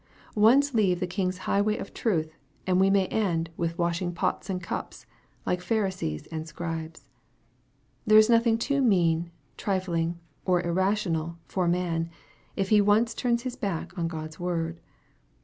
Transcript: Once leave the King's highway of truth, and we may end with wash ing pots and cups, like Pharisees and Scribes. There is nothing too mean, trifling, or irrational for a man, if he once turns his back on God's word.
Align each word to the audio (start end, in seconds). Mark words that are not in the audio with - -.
Once 0.33 0.73
leave 0.73 0.99
the 0.99 1.05
King's 1.05 1.37
highway 1.45 1.77
of 1.77 1.93
truth, 1.93 2.35
and 2.65 2.79
we 2.79 2.89
may 2.89 3.05
end 3.09 3.51
with 3.55 3.77
wash 3.77 4.01
ing 4.01 4.11
pots 4.11 4.49
and 4.49 4.63
cups, 4.63 5.05
like 5.45 5.61
Pharisees 5.61 6.25
and 6.31 6.47
Scribes. 6.47 7.07
There 8.07 8.17
is 8.17 8.27
nothing 8.27 8.57
too 8.57 8.81
mean, 8.81 9.29
trifling, 9.57 10.17
or 10.43 10.63
irrational 10.63 11.37
for 11.45 11.65
a 11.65 11.69
man, 11.69 12.09
if 12.55 12.69
he 12.69 12.81
once 12.81 13.13
turns 13.13 13.43
his 13.43 13.55
back 13.55 13.95
on 13.95 14.07
God's 14.07 14.39
word. 14.39 14.81